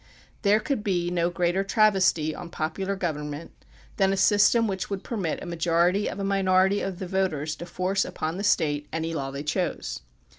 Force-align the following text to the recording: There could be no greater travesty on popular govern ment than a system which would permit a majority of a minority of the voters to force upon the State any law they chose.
There 0.41 0.59
could 0.59 0.83
be 0.83 1.11
no 1.11 1.29
greater 1.29 1.63
travesty 1.63 2.33
on 2.33 2.49
popular 2.49 2.95
govern 2.95 3.29
ment 3.29 3.51
than 3.97 4.11
a 4.11 4.17
system 4.17 4.67
which 4.67 4.89
would 4.89 5.03
permit 5.03 5.43
a 5.43 5.45
majority 5.45 6.07
of 6.09 6.17
a 6.19 6.23
minority 6.23 6.81
of 6.81 6.97
the 6.97 7.05
voters 7.05 7.55
to 7.57 7.67
force 7.67 8.03
upon 8.03 8.37
the 8.37 8.43
State 8.43 8.87
any 8.91 9.13
law 9.13 9.29
they 9.29 9.43
chose. 9.43 9.99